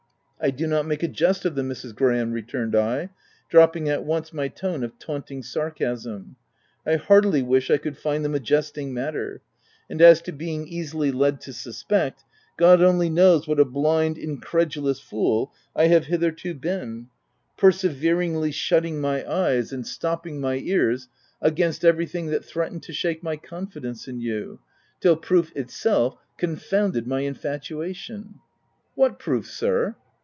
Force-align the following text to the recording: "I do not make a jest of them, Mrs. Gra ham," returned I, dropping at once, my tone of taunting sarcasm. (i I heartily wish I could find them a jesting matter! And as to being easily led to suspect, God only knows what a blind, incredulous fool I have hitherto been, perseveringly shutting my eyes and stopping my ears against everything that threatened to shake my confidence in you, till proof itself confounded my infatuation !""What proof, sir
"I 0.43 0.49
do 0.49 0.65
not 0.65 0.87
make 0.87 1.03
a 1.03 1.07
jest 1.07 1.45
of 1.45 1.53
them, 1.53 1.69
Mrs. 1.69 1.93
Gra 1.93 2.15
ham," 2.17 2.31
returned 2.31 2.75
I, 2.75 3.11
dropping 3.47 3.87
at 3.89 4.03
once, 4.03 4.33
my 4.33 4.47
tone 4.47 4.83
of 4.83 4.97
taunting 4.97 5.43
sarcasm. 5.43 6.35
(i 6.83 6.93
I 6.93 6.95
heartily 6.95 7.43
wish 7.43 7.69
I 7.69 7.77
could 7.77 7.95
find 7.95 8.25
them 8.25 8.33
a 8.33 8.39
jesting 8.39 8.91
matter! 8.91 9.43
And 9.87 10.01
as 10.01 10.19
to 10.23 10.31
being 10.31 10.67
easily 10.67 11.11
led 11.11 11.41
to 11.41 11.53
suspect, 11.53 12.23
God 12.57 12.81
only 12.81 13.07
knows 13.07 13.47
what 13.47 13.59
a 13.59 13.65
blind, 13.65 14.17
incredulous 14.17 14.99
fool 14.99 15.53
I 15.75 15.85
have 15.89 16.07
hitherto 16.07 16.55
been, 16.55 17.09
perseveringly 17.55 18.51
shutting 18.51 18.99
my 18.99 19.23
eyes 19.31 19.71
and 19.71 19.85
stopping 19.85 20.41
my 20.41 20.55
ears 20.55 21.07
against 21.39 21.85
everything 21.85 22.31
that 22.31 22.43
threatened 22.43 22.81
to 22.81 22.93
shake 22.93 23.21
my 23.21 23.37
confidence 23.37 24.07
in 24.07 24.19
you, 24.19 24.59
till 25.01 25.17
proof 25.17 25.55
itself 25.55 26.15
confounded 26.39 27.05
my 27.05 27.19
infatuation 27.19 28.39
!""What 28.95 29.19
proof, 29.19 29.45
sir 29.47 29.97